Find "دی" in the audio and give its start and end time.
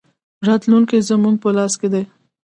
1.93-2.03